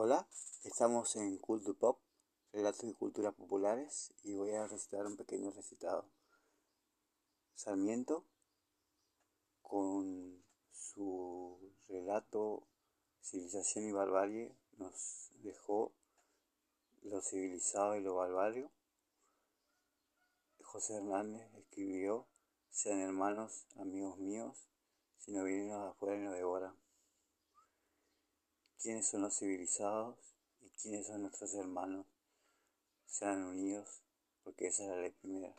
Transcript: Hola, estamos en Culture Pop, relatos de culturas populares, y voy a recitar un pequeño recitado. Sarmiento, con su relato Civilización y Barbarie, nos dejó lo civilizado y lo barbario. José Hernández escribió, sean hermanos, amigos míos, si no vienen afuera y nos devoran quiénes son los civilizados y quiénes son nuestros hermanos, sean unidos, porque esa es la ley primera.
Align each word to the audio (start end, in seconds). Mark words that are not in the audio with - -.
Hola, 0.00 0.28
estamos 0.62 1.16
en 1.16 1.38
Culture 1.38 1.76
Pop, 1.76 1.98
relatos 2.52 2.82
de 2.82 2.94
culturas 2.94 3.34
populares, 3.34 4.14
y 4.22 4.32
voy 4.32 4.52
a 4.52 4.64
recitar 4.68 5.04
un 5.04 5.16
pequeño 5.16 5.50
recitado. 5.50 6.08
Sarmiento, 7.56 8.24
con 9.60 10.40
su 10.70 11.58
relato 11.88 12.62
Civilización 13.22 13.88
y 13.88 13.90
Barbarie, 13.90 14.54
nos 14.76 15.32
dejó 15.42 15.92
lo 17.02 17.20
civilizado 17.20 17.96
y 17.96 18.00
lo 18.00 18.14
barbario. 18.14 18.70
José 20.62 20.94
Hernández 20.94 21.52
escribió, 21.56 22.28
sean 22.70 23.00
hermanos, 23.00 23.66
amigos 23.74 24.16
míos, 24.18 24.68
si 25.16 25.32
no 25.32 25.42
vienen 25.42 25.72
afuera 25.72 26.14
y 26.14 26.20
nos 26.20 26.34
devoran 26.34 26.87
quiénes 28.80 29.08
son 29.08 29.22
los 29.22 29.36
civilizados 29.36 30.16
y 30.60 30.70
quiénes 30.70 31.06
son 31.06 31.22
nuestros 31.22 31.54
hermanos, 31.54 32.06
sean 33.06 33.42
unidos, 33.44 34.02
porque 34.44 34.68
esa 34.68 34.84
es 34.84 34.88
la 34.90 34.96
ley 34.96 35.10
primera. 35.10 35.54